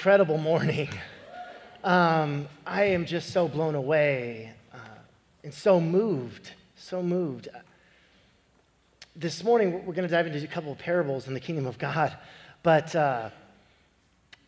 [0.00, 0.88] Incredible morning.
[1.84, 4.78] Um, I am just so blown away uh,
[5.44, 7.48] and so moved, so moved.
[9.14, 11.76] This morning, we're going to dive into a couple of parables in the kingdom of
[11.76, 12.16] God,
[12.62, 13.28] but uh,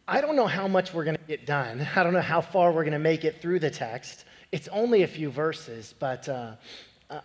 [0.08, 1.86] I don't know how much we're going to get done.
[1.96, 4.24] I don't know how far we're going to make it through the text.
[4.52, 6.52] It's only a few verses, but uh,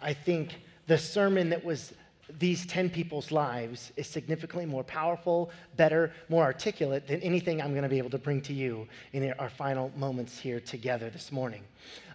[0.01, 1.93] I think the sermon that was
[2.39, 7.83] these 10 people's lives is significantly more powerful, better, more articulate than anything I'm going
[7.83, 11.63] to be able to bring to you in our final moments here together this morning.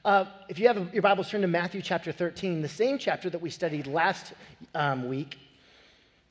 [0.04, 3.40] Uh, if you have your Bibles, turned to Matthew chapter 13, the same chapter that
[3.40, 4.34] we studied last
[4.74, 5.38] um, week,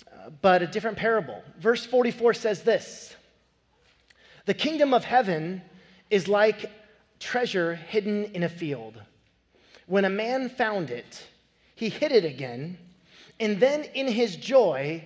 [0.07, 1.41] uh, but a different parable.
[1.57, 3.15] Verse 44 says this
[4.45, 5.61] The kingdom of heaven
[6.09, 6.69] is like
[7.19, 9.01] treasure hidden in a field.
[9.87, 11.23] When a man found it,
[11.75, 12.77] he hid it again
[13.39, 15.03] and then in his joy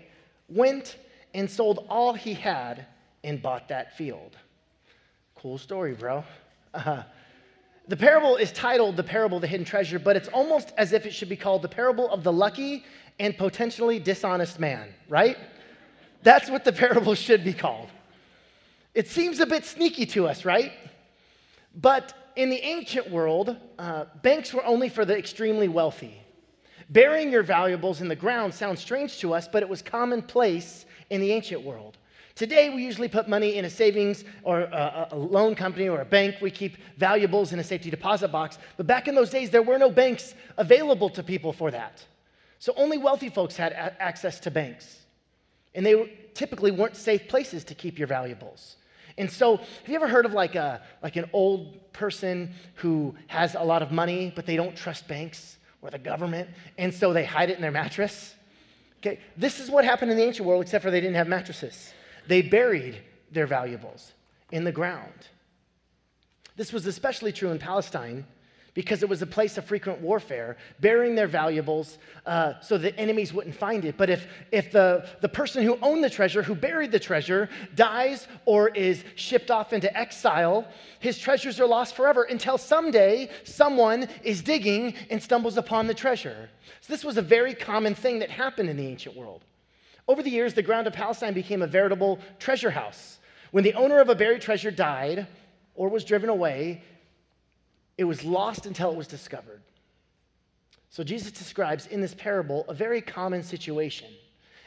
[0.49, 0.97] went
[1.33, 2.85] and sold all he had
[3.23, 4.37] and bought that field.
[5.35, 6.23] Cool story, bro.
[6.73, 7.03] Uh,
[7.87, 11.05] the parable is titled The Parable of the Hidden Treasure, but it's almost as if
[11.05, 12.83] it should be called The Parable of the Lucky
[13.19, 15.37] and Potentially Dishonest Man, right?
[16.23, 17.89] That's what the parable should be called.
[18.95, 20.71] It seems a bit sneaky to us, right?
[21.75, 26.19] But in the ancient world, uh, banks were only for the extremely wealthy.
[26.89, 31.21] Burying your valuables in the ground sounds strange to us, but it was commonplace in
[31.21, 31.97] the ancient world.
[32.35, 36.05] Today, we usually put money in a savings or a, a, loan company or a
[36.05, 36.35] bank.
[36.41, 38.57] We keep valuables in a safety deposit box.
[38.75, 42.03] But back in those days, there were no banks available to people for that.
[42.59, 45.05] So only wealthy folks had a- access to banks.
[45.73, 48.75] And they typically weren't safe places to keep your valuables.
[49.17, 53.55] And so, have you ever heard of like, a, like an old person who has
[53.55, 55.57] a lot of money, but they don't trust banks?
[55.85, 58.35] Or the government, and so they hide it in their mattress.
[58.99, 61.93] Okay, this is what happened in the ancient world, except for they didn't have mattresses.
[62.27, 63.01] They buried
[63.31, 64.13] their valuables
[64.51, 65.27] in the ground.
[66.55, 68.25] This was especially true in Palestine
[68.75, 73.33] because it was a place of frequent warfare, burying their valuables uh, so that enemies
[73.33, 73.95] wouldn't find it.
[73.97, 78.27] But if, if the, the person who owned the treasure, who buried the treasure, dies
[78.45, 80.67] or is shipped off into exile,
[80.99, 86.49] his treasures are lost forever until someday someone is digging and stumbles upon the treasure.
[86.81, 89.45] So, this was a very common thing that happened in the ancient world.
[90.07, 93.19] Over the years, the ground of Palestine became a veritable treasure house.
[93.51, 95.27] When the owner of a buried treasure died
[95.75, 96.83] or was driven away,
[97.97, 99.61] it was lost until it was discovered.
[100.89, 104.09] So Jesus describes in this parable a very common situation.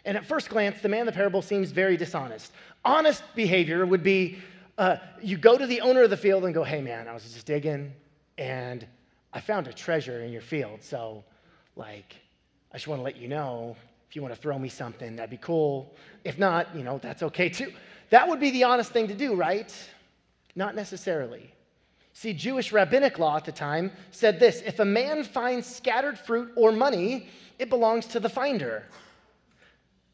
[0.04, 2.52] And at first glance, the man in the parable seems very dishonest.
[2.84, 4.38] Honest behavior would be
[4.78, 7.24] uh, you go to the owner of the field and go, hey man, I was
[7.24, 7.92] just digging
[8.38, 8.86] and
[9.32, 10.82] I found a treasure in your field.
[10.82, 11.24] So,
[11.76, 12.16] like,
[12.72, 13.76] I just want to let you know
[14.08, 15.94] if you want to throw me something, that'd be cool.
[16.24, 17.72] If not, you know, that's okay too.
[18.10, 19.74] That would be the honest thing to do, right?
[20.54, 21.52] Not necessarily.
[22.18, 26.50] See, Jewish rabbinic law at the time said this if a man finds scattered fruit
[26.56, 27.28] or money,
[27.60, 28.86] it belongs to the finder.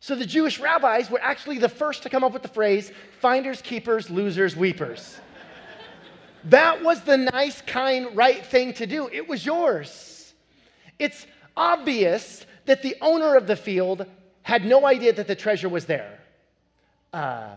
[0.01, 3.63] So the Jewish rabbis were actually the first to come up with the phrase finders,
[3.63, 5.19] keepers, losers, weepers.
[6.45, 9.09] that was the nice, kind, right thing to do.
[9.11, 10.35] It was yours.
[10.99, 11.27] It's
[11.57, 14.05] obvious that the owner of the field
[14.43, 16.21] had no idea that the treasure was there.
[17.15, 17.55] Uh,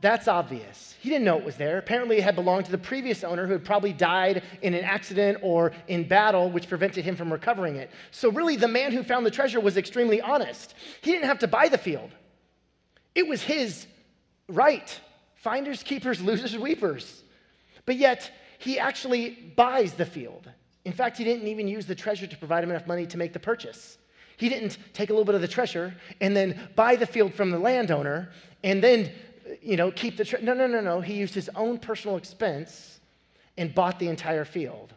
[0.00, 0.94] that's obvious.
[1.00, 1.78] He didn't know it was there.
[1.78, 5.38] Apparently, it had belonged to the previous owner who had probably died in an accident
[5.42, 7.90] or in battle, which prevented him from recovering it.
[8.12, 10.74] So, really, the man who found the treasure was extremely honest.
[11.02, 12.10] He didn't have to buy the field,
[13.14, 13.86] it was his
[14.48, 15.00] right.
[15.34, 17.22] Finders, keepers, losers, weepers.
[17.86, 20.50] But yet, he actually buys the field.
[20.84, 23.32] In fact, he didn't even use the treasure to provide him enough money to make
[23.32, 23.98] the purchase.
[24.36, 27.50] He didn't take a little bit of the treasure and then buy the field from
[27.50, 28.30] the landowner
[28.64, 29.12] and then
[29.62, 30.24] you know, keep the.
[30.24, 31.00] Tre- no, no, no, no.
[31.00, 33.00] He used his own personal expense
[33.56, 34.92] and bought the entire field.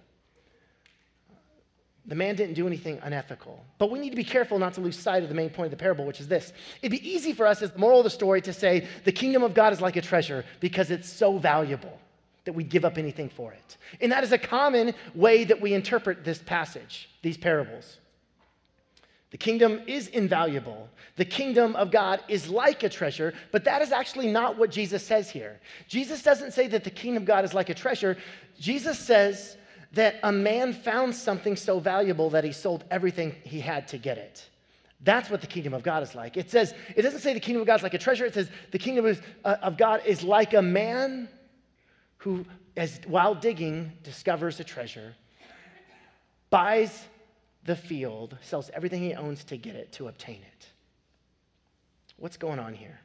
[2.06, 3.64] The man didn't do anything unethical.
[3.78, 5.72] But we need to be careful not to lose sight of the main point of
[5.72, 6.52] the parable, which is this.
[6.82, 9.44] It'd be easy for us, as the moral of the story, to say the kingdom
[9.44, 12.00] of God is like a treasure because it's so valuable
[12.46, 13.78] that we'd give up anything for it.
[14.02, 17.98] And that is a common way that we interpret this passage, these parables.
[19.32, 20.90] The kingdom is invaluable.
[21.16, 25.04] The kingdom of God is like a treasure, but that is actually not what Jesus
[25.06, 25.60] says here.
[25.88, 28.18] Jesus doesn't say that the kingdom of God is like a treasure.
[28.60, 29.56] Jesus says
[29.94, 34.18] that a man found something so valuable that he sold everything he had to get
[34.18, 34.48] it.
[35.04, 36.38] That's what the kingdom of God is like.
[36.38, 38.26] It says, it doesn't say the kingdom of God is like a treasure.
[38.26, 41.28] It says the kingdom of, uh, of God is like a man
[42.18, 42.46] who,
[42.78, 45.16] as while digging, discovers a treasure,
[46.50, 47.06] buys
[47.66, 50.68] the field, sells everything he owns to get it, to obtain it.
[52.18, 53.00] What's going on here?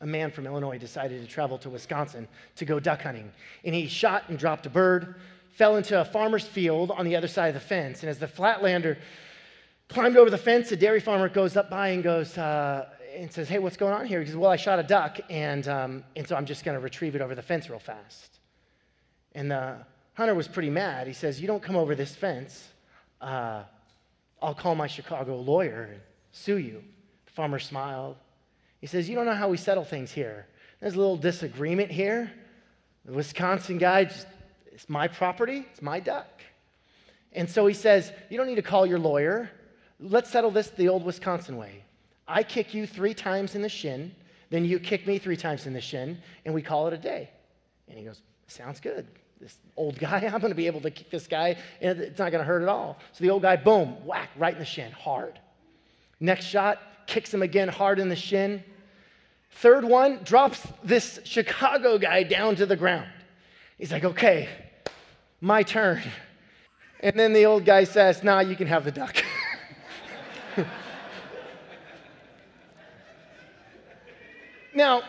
[0.00, 3.30] a man from Illinois decided to travel to Wisconsin to go duck hunting.
[3.64, 5.16] And he shot and dropped a bird,
[5.50, 8.02] fell into a farmer's field on the other side of the fence.
[8.02, 8.98] And as the Flatlander
[9.88, 13.48] climbed over the fence, a dairy farmer goes up by and goes, uh, and says,
[13.48, 14.20] Hey, what's going on here?
[14.20, 16.80] He says, Well, I shot a duck, and, um, and so I'm just going to
[16.80, 18.38] retrieve it over the fence real fast.
[19.34, 19.78] And the
[20.14, 21.08] hunter was pretty mad.
[21.08, 22.68] He says, You don't come over this fence.
[23.20, 23.62] Uh,
[24.40, 26.00] I'll call my Chicago lawyer and
[26.32, 26.82] sue you.
[27.26, 28.16] The farmer smiled.
[28.80, 30.46] He says, You don't know how we settle things here.
[30.80, 32.32] There's a little disagreement here.
[33.04, 34.26] The Wisconsin guy, just,
[34.72, 36.42] it's my property, it's my duck.
[37.32, 39.50] And so he says, You don't need to call your lawyer.
[40.00, 41.84] Let's settle this the old Wisconsin way.
[42.28, 44.14] I kick you three times in the shin,
[44.50, 47.30] then you kick me three times in the shin, and we call it a day.
[47.88, 49.06] And he goes, Sounds good.
[49.40, 52.32] This old guy, I'm going to be able to kick this guy, and it's not
[52.32, 52.98] going to hurt at all.
[53.12, 55.38] So the old guy, boom, whack, right in the shin, hard.
[56.20, 58.64] Next shot, kicks him again hard in the shin.
[59.50, 63.08] Third one, drops this Chicago guy down to the ground.
[63.78, 64.48] He's like, okay,
[65.40, 66.02] my turn.
[67.00, 69.16] And then the old guy says, nah, you can have the duck.
[74.74, 75.02] now,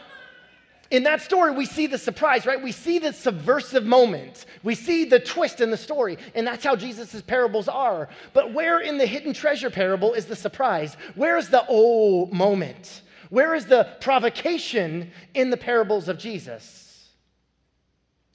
[0.91, 2.62] in that story, we see the surprise, right?
[2.62, 4.45] We see the subversive moment.
[4.63, 6.18] We see the twist in the story.
[6.33, 8.09] And that's how Jesus' parables are.
[8.33, 10.95] But where in the hidden treasure parable is the surprise?
[11.13, 13.03] Where is the oh moment?
[13.30, 17.09] Where is the provocation in the parables of Jesus?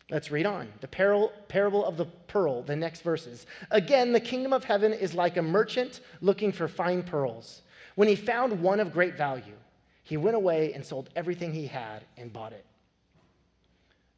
[0.09, 0.69] Let's read on.
[0.81, 3.47] The parable of the pearl, the next verses.
[3.73, 7.63] Again, the kingdom of heaven is like a merchant looking for fine pearls.
[7.97, 9.55] When he found one of great value,
[10.05, 12.65] he went away and sold everything he had and bought it.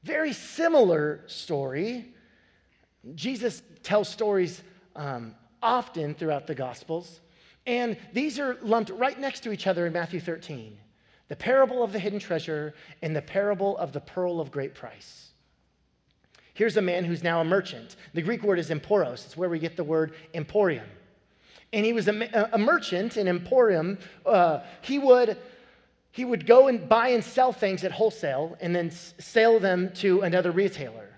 [0.03, 2.13] Very similar story.
[3.15, 4.63] Jesus tells stories
[4.95, 7.21] um, often throughout the Gospels,
[7.67, 10.77] and these are lumped right next to each other in Matthew 13
[11.29, 15.31] the parable of the hidden treasure and the parable of the pearl of great price.
[16.55, 17.97] Here's a man who's now a merchant.
[18.15, 20.87] The Greek word is emporos, it's where we get the word emporium.
[21.73, 23.99] And he was a, a merchant in emporium.
[24.25, 25.37] Uh, he would
[26.17, 30.23] he would go and buy and sell things at wholesale and then sell them to
[30.23, 31.11] another retailer.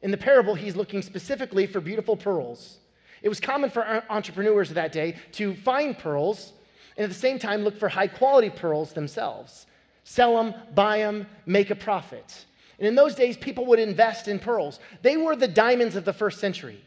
[0.00, 2.78] In the parable, he's looking specifically for beautiful pearls.
[3.20, 6.54] It was common for entrepreneurs of that day to find pearls
[6.96, 9.66] and at the same time look for high quality pearls themselves.
[10.04, 12.46] Sell them, buy them, make a profit.
[12.78, 14.80] And in those days, people would invest in pearls.
[15.02, 16.82] They were the diamonds of the first century.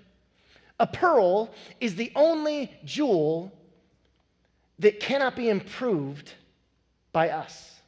[0.80, 3.52] A pearl is the only jewel
[4.80, 6.34] that cannot be improved
[7.12, 7.80] by us,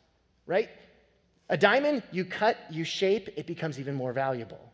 [0.45, 0.69] right?
[1.49, 4.71] A diamond, you cut, you shape, it becomes even more valuable.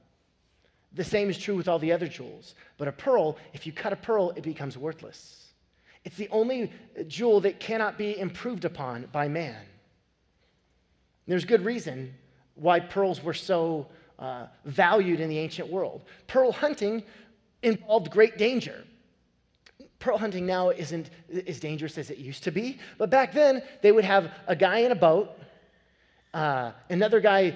[0.94, 2.56] The same is true with all the other jewels.
[2.78, 5.50] But a pearl, if you cut a pearl, it becomes worthless.
[6.04, 6.72] It's the only
[7.07, 9.62] jewel that cannot be improved upon by man.
[11.28, 12.13] There's good reason
[12.56, 13.88] why pearls were so
[14.18, 16.01] uh, valued in the ancient world.
[16.28, 17.04] Pearl hunting
[17.62, 18.84] involved great danger
[20.00, 21.10] pearl hunting now isn't
[21.46, 24.80] as dangerous as it used to be, but back then they would have a guy
[24.80, 25.29] in a boat,
[26.34, 27.56] uh, another guy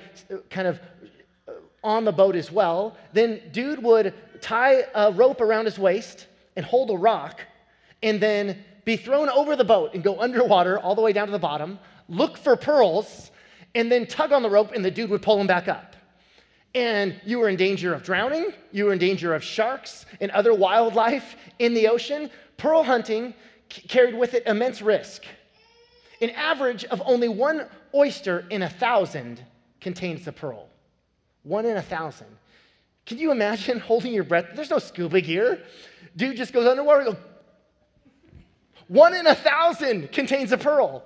[0.50, 0.80] kind of
[1.84, 2.98] on the boat as well.
[3.14, 7.42] Then dude would tie a rope around his waist and hold a rock,
[8.02, 11.32] and then be thrown over the boat and go underwater all the way down to
[11.32, 13.32] the bottom, look for pearls,
[13.74, 15.93] and then tug on the rope, and the dude would pull him back up
[16.76, 20.54] and you were in danger of drowning, you were in danger of sharks and other
[20.54, 23.34] wildlife in the ocean, pearl hunting
[23.70, 25.24] carried with it immense risk.
[26.22, 29.44] An average of only one oyster in a thousand
[29.82, 30.70] contains the pearl.
[31.44, 32.28] One in a thousand.
[33.06, 34.48] Can you imagine holding your breath?
[34.56, 35.62] There's no scuba gear.
[36.16, 37.04] Dude just goes underwater.
[37.04, 37.18] Go,
[38.88, 41.04] one in a thousand contains a pearl.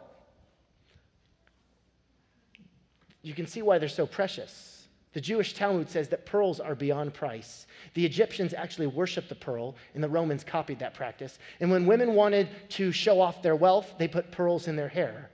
[3.21, 4.76] You can see why they're so precious.
[5.17, 7.65] The Jewish Talmud says that pearls are beyond price.
[7.95, 11.39] The Egyptians actually worshiped the pearl, and the Romans copied that practice.
[11.59, 15.31] And when women wanted to show off their wealth, they put pearls in their hair.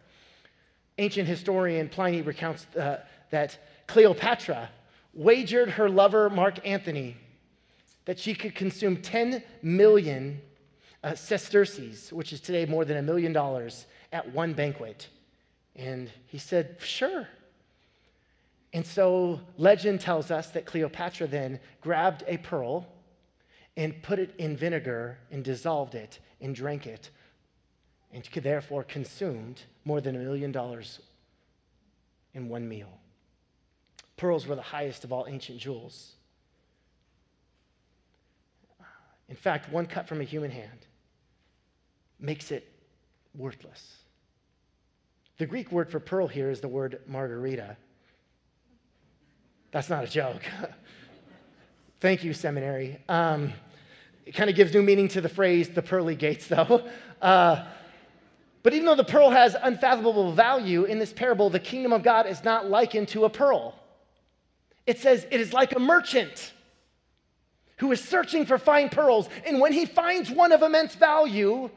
[0.99, 4.69] Ancient historian Pliny recounts uh, that Cleopatra
[5.13, 7.17] wagered her lover, Mark Antony,
[8.05, 10.39] that she could consume 10 million
[11.03, 15.09] uh, sesterces, which is today more than a million dollars, at one banquet.
[15.75, 17.27] And he said, Sure.
[18.73, 22.87] And so legend tells us that Cleopatra then grabbed a pearl
[23.77, 27.11] and put it in vinegar and dissolved it and drank it
[28.11, 30.99] and therefore consumed more than a million dollars
[32.33, 32.99] in one meal.
[34.17, 36.13] Pearls were the highest of all ancient jewels.
[39.29, 40.85] In fact, one cut from a human hand
[42.19, 42.71] makes it
[43.35, 43.97] worthless.
[45.37, 47.75] The Greek word for pearl here is the word margarita.
[49.73, 50.43] That's not a joke.
[51.99, 52.99] Thank you, seminary.
[53.09, 53.51] Um,
[54.23, 56.87] it kind of gives new meaning to the phrase the pearly gates, though.
[57.19, 57.65] Uh,
[58.61, 62.27] but even though the pearl has unfathomable value in this parable, the kingdom of God
[62.27, 63.73] is not likened to a pearl.
[64.85, 66.53] It says it is like a merchant
[67.77, 71.69] who is searching for fine pearls, and when he finds one of immense value,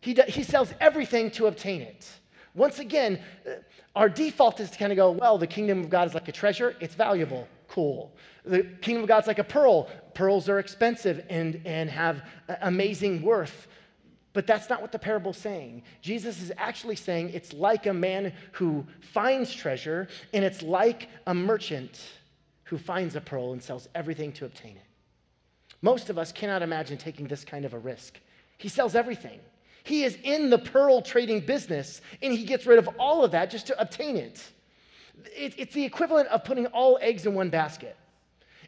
[0.00, 2.08] he, he sells everything to obtain it.
[2.54, 3.52] Once again, uh,
[3.96, 6.32] our default is to kind of go, well, the kingdom of God is like a
[6.32, 8.14] treasure, it's valuable, cool.
[8.44, 12.22] The kingdom of God's like a pearl, pearls are expensive and, and have
[12.62, 13.66] amazing worth.
[14.32, 15.84] But that's not what the parable's saying.
[16.02, 21.34] Jesus is actually saying it's like a man who finds treasure, and it's like a
[21.34, 22.02] merchant
[22.64, 24.82] who finds a pearl and sells everything to obtain it.
[25.82, 28.18] Most of us cannot imagine taking this kind of a risk.
[28.58, 29.38] He sells everything.
[29.84, 33.50] He is in the pearl trading business, and he gets rid of all of that
[33.50, 34.42] just to obtain it.
[35.36, 37.94] it it's the equivalent of putting all eggs in one basket,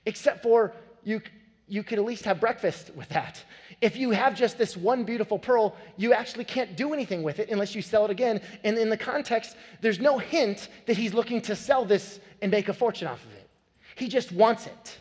[0.04, 1.22] except for you,
[1.68, 3.42] you could at least have breakfast with that.
[3.80, 7.48] If you have just this one beautiful pearl, you actually can't do anything with it
[7.50, 8.42] unless you sell it again.
[8.62, 12.68] And in the context, there's no hint that he's looking to sell this and make
[12.68, 13.48] a fortune off of it.
[13.94, 14.98] He just wants it,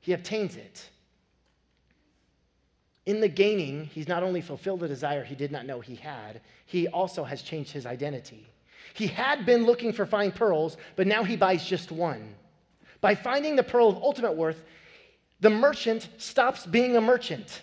[0.00, 0.90] he obtains it.
[3.06, 6.40] In the gaining, he's not only fulfilled a desire he did not know he had,
[6.64, 8.46] he also has changed his identity.
[8.94, 12.34] He had been looking for fine pearls, but now he buys just one.
[13.00, 14.62] By finding the pearl of ultimate worth,
[15.40, 17.60] the merchant stops being a merchant.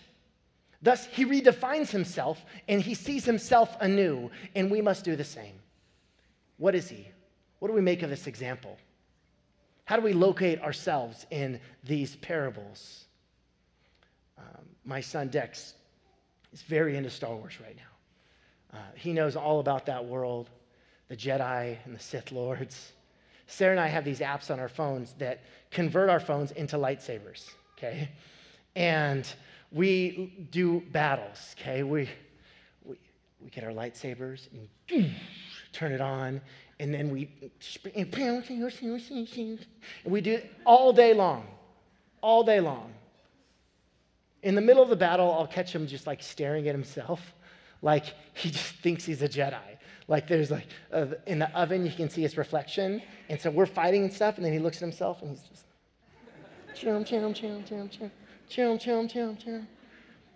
[0.84, 5.54] Thus, he redefines himself and he sees himself anew, and we must do the same.
[6.58, 7.08] What is he?
[7.60, 8.78] What do we make of this example?
[9.86, 13.06] How do we locate ourselves in these parables?
[14.42, 15.74] Um, my son Dex
[16.54, 18.78] is very into Star Wars right now.
[18.80, 20.50] Uh, he knows all about that world,
[21.10, 22.94] the Jedi and the Sith Lords.
[23.48, 27.50] Sarah and I have these apps on our phones that convert our phones into lightsabers,
[27.78, 28.10] okay?
[28.76, 29.28] And
[29.72, 31.84] we do battles, okay?
[31.84, 32.10] We,
[32.86, 32.96] we,
[33.44, 34.48] we get our lightsabers
[34.88, 35.12] and
[35.74, 36.40] turn it on,
[36.80, 37.30] and then we
[40.06, 41.46] and we do it all day long,
[42.22, 42.94] all day long.
[44.44, 47.34] In the middle of the battle, I'll catch him just like staring at himself,
[47.82, 49.60] like he just thinks he's a Jedi.
[50.08, 53.66] Like there's like uh, in the oven, you can see his reflection, and so we're
[53.66, 55.66] fighting and stuff, and then he looks at himself and he's just
[56.74, 58.12] chum chum chum chum chum
[58.50, 59.68] chum chum chum chum.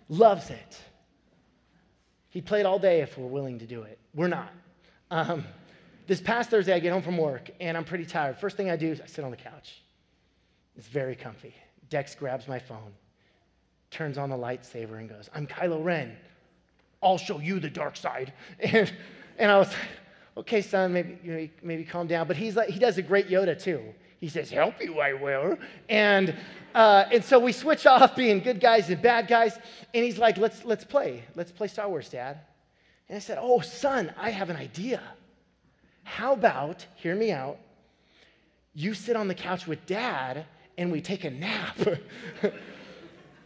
[0.08, 0.80] Loves it.
[2.30, 3.98] He'd play it all day if we're willing to do it.
[4.14, 4.52] We're not.
[5.10, 5.44] Um,
[6.06, 8.38] this past Thursday, I get home from work and I'm pretty tired.
[8.38, 9.82] First thing I do is I sit on the couch.
[10.76, 11.54] It's very comfy.
[11.88, 12.92] Dex grabs my phone,
[13.96, 16.14] turns on the lightsaber, and goes, I'm Kylo Ren.
[17.02, 18.32] I'll show you the dark side.
[18.60, 18.92] And,
[19.38, 19.76] and I was like,
[20.38, 22.26] okay, son, maybe, you maybe calm down.
[22.26, 23.82] But he's like, he does a great Yoda too.
[24.18, 25.58] He says, help you, I will.
[25.90, 26.34] And,
[26.74, 29.58] uh, and so we switch off being good guys and bad guys.
[29.92, 31.24] And he's like, let's, let's play.
[31.34, 32.38] Let's play Star Wars, Dad.
[33.08, 35.02] And I said, oh, son, I have an idea.
[36.02, 37.58] How about, hear me out,
[38.74, 40.46] you sit on the couch with dad
[40.78, 41.78] and we take a nap?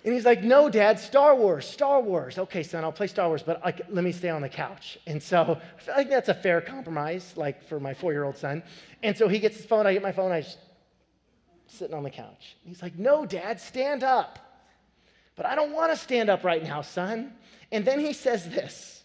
[0.05, 2.39] and he's like, No, dad, Star Wars, Star Wars.
[2.39, 4.99] Okay, son, I'll play Star Wars, but I, let me stay on the couch.
[5.07, 8.37] And so I feel like that's a fair compromise, like for my four year old
[8.37, 8.63] son.
[9.03, 10.59] And so he gets his phone, I get my phone, I just
[11.67, 12.57] sitting on the couch.
[12.65, 14.39] He's like, No, dad, stand up.
[15.37, 17.33] But I don't want to stand up right now, son.
[17.73, 19.03] And then he says this.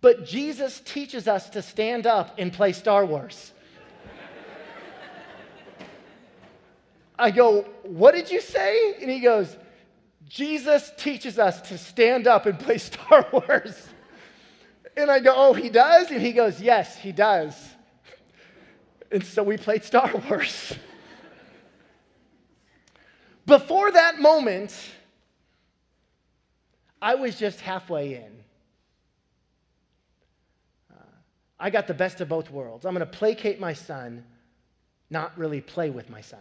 [0.00, 3.52] But Jesus teaches us to stand up and play Star Wars.
[7.18, 8.94] I go, What did you say?
[9.02, 9.56] And he goes,
[10.28, 13.88] Jesus teaches us to stand up and play Star Wars.
[14.96, 16.10] And I go, Oh, he does?
[16.10, 17.54] And he goes, Yes, he does.
[19.10, 20.74] And so we played Star Wars.
[23.46, 24.76] Before that moment,
[27.00, 28.38] I was just halfway in.
[31.60, 32.86] I got the best of both worlds.
[32.86, 34.24] I'm going to placate my son,
[35.10, 36.38] not really play with my son.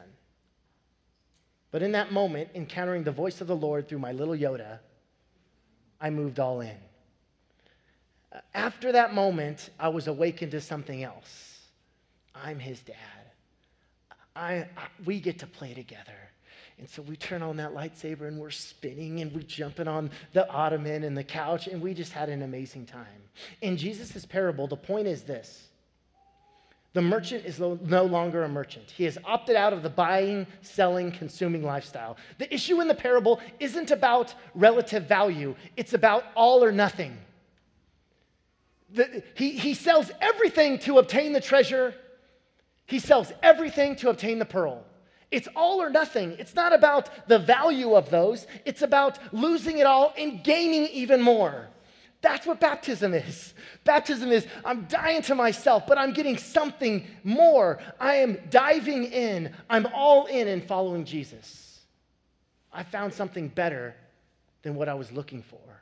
[1.72, 4.80] But in that moment, encountering the voice of the Lord through my little Yoda,
[6.00, 6.78] I moved all in.
[8.32, 11.60] Uh, after that moment, I was awakened to something else.
[12.36, 12.96] I'm his dad.
[14.36, 16.14] I, I, we get to play together.
[16.80, 20.48] And so we turn on that lightsaber and we're spinning and we're jumping on the
[20.50, 23.08] ottoman and the couch and we just had an amazing time.
[23.62, 25.67] In Jesus' parable, the point is this
[26.98, 28.90] the merchant is no longer a merchant.
[28.90, 32.18] He has opted out of the buying, selling, consuming lifestyle.
[32.40, 37.16] The issue in the parable isn't about relative value, it's about all or nothing.
[38.90, 41.94] The, he, he sells everything to obtain the treasure,
[42.88, 44.84] he sells everything to obtain the pearl.
[45.30, 46.36] It's all or nothing.
[46.40, 51.22] It's not about the value of those, it's about losing it all and gaining even
[51.22, 51.68] more.
[52.22, 53.54] That's what baptism is.
[53.84, 57.80] Baptism is I'm dying to myself, but I'm getting something more.
[58.00, 59.54] I am diving in.
[59.70, 61.80] I'm all in and following Jesus.
[62.74, 63.96] I found something better
[64.64, 65.82] than what I was looking for,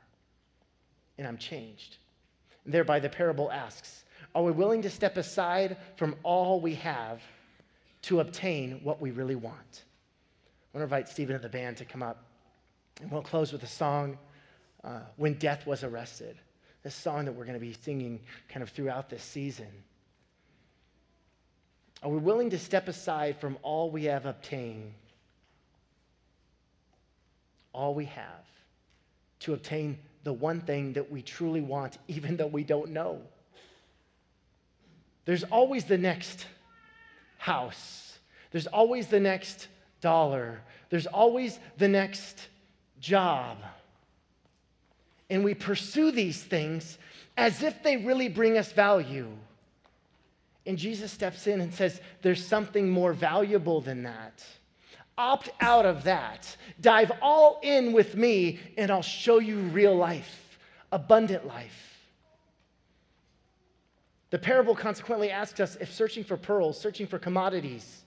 [1.18, 1.98] and I'm changed.
[2.66, 7.22] And thereby, the parable asks Are we willing to step aside from all we have
[8.04, 9.84] to obtain what we really want?
[10.74, 12.26] I want to invite Stephen and the band to come up,
[13.02, 14.18] and we'll close with a song
[14.86, 16.38] uh, When Death Was Arrested,
[16.84, 19.68] this song that we're going to be singing kind of throughout this season.
[22.04, 24.94] Are we willing to step aside from all we have obtained,
[27.74, 28.46] all we have,
[29.40, 33.22] to obtain the one thing that we truly want, even though we don't know?
[35.26, 36.46] There's always the next
[37.40, 38.20] house,
[38.52, 39.68] there's always the next
[40.02, 40.62] dollar,
[40.92, 42.48] there's always the next
[43.00, 43.58] job.
[45.30, 46.98] And we pursue these things
[47.38, 49.28] as if they really bring us value.
[50.66, 54.44] And Jesus steps in and says, There's something more valuable than that.
[55.18, 56.56] Opt out of that.
[56.82, 60.58] Dive all in with me, and I'll show you real life,
[60.92, 61.96] abundant life.
[64.32, 68.04] The parable consequently asks us if searching for pearls, searching for commodities,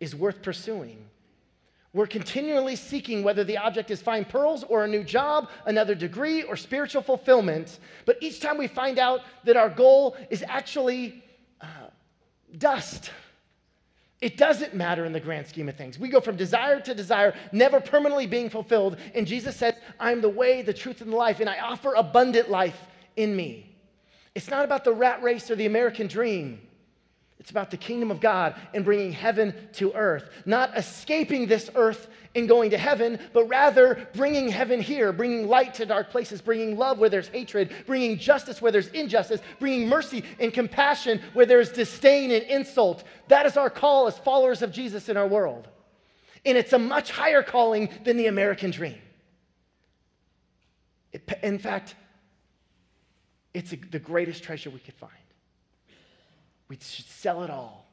[0.00, 1.04] is worth pursuing.
[1.94, 6.42] We're continually seeking whether the object is fine pearls or a new job, another degree,
[6.42, 7.78] or spiritual fulfillment.
[8.04, 11.24] But each time we find out that our goal is actually
[11.60, 11.66] uh,
[12.58, 13.10] dust,
[14.20, 15.98] it doesn't matter in the grand scheme of things.
[15.98, 18.98] We go from desire to desire, never permanently being fulfilled.
[19.14, 22.50] And Jesus says, I'm the way, the truth, and the life, and I offer abundant
[22.50, 22.78] life
[23.16, 23.76] in me.
[24.34, 26.60] It's not about the rat race or the American dream.
[27.40, 30.28] It's about the kingdom of God and bringing heaven to earth.
[30.44, 35.74] Not escaping this earth and going to heaven, but rather bringing heaven here, bringing light
[35.74, 40.24] to dark places, bringing love where there's hatred, bringing justice where there's injustice, bringing mercy
[40.40, 43.04] and compassion where there's disdain and insult.
[43.28, 45.68] That is our call as followers of Jesus in our world.
[46.44, 48.98] And it's a much higher calling than the American dream.
[51.12, 51.94] It, in fact,
[53.54, 55.12] it's a, the greatest treasure we could find.
[56.68, 57.86] We should sell it all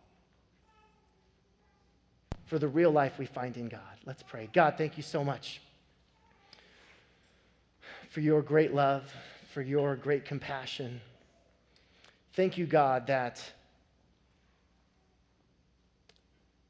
[2.45, 3.81] for the real life we find in God.
[4.05, 4.49] Let's pray.
[4.53, 5.61] God, thank you so much
[8.09, 9.03] for your great love,
[9.53, 11.01] for your great compassion.
[12.33, 13.41] Thank you, God, that,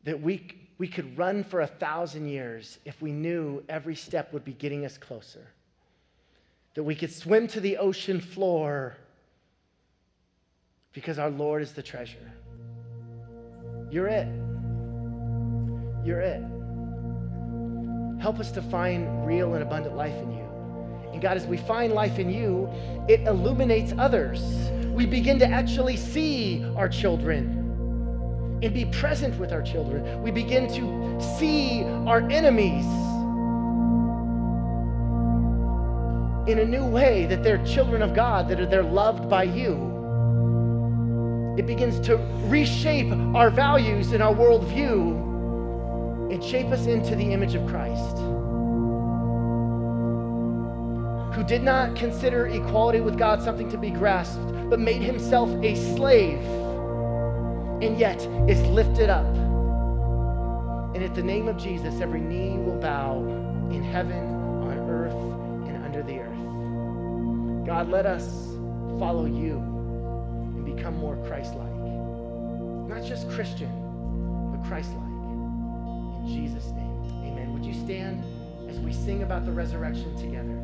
[0.03, 4.45] that we, we could run for a thousand years if we knew every step would
[4.45, 5.47] be getting us closer.
[6.75, 8.97] That we could swim to the ocean floor
[10.95, 12.31] because our Lord is the treasure.
[13.91, 14.27] You're it.
[16.05, 16.41] You're it.
[18.19, 20.45] Help us to find real and abundant life in you.
[21.11, 22.69] And God, as we find life in you,
[23.09, 24.41] it illuminates others.
[24.93, 30.23] We begin to actually see our children and be present with our children.
[30.23, 32.85] We begin to see our enemies
[36.49, 39.94] in a new way that they're children of God, that they're loved by you.
[41.57, 47.55] It begins to reshape our values and our worldview and shape us into the image
[47.55, 48.17] of Christ,
[51.33, 55.75] who did not consider equality with God something to be grasped, but made himself a
[55.95, 56.39] slave
[57.81, 59.25] and yet is lifted up.
[60.93, 63.19] And at the name of Jesus, every knee will bow
[63.69, 64.25] in heaven,
[64.63, 67.65] on earth, and under the earth.
[67.65, 68.25] God, let us
[68.99, 69.74] follow you
[70.75, 71.73] become more Christ like.
[72.87, 73.71] Not just Christian,
[74.51, 75.15] but Christ like.
[76.21, 77.53] In Jesus' name, amen.
[77.53, 78.23] Would you stand
[78.69, 80.59] as we sing about the resurrection together?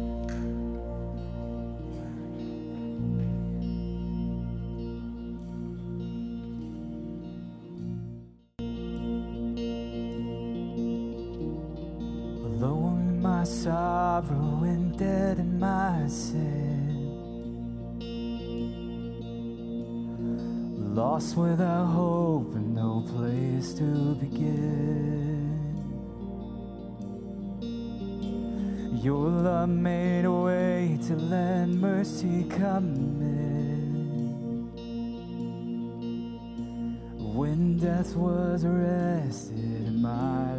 [12.45, 16.80] Alone my sorrow and dead in my sin.
[21.03, 25.49] Lost without hope and no place to begin.
[29.01, 34.69] Your love made a way to let mercy come in.
[37.33, 40.50] When death was arrested, in my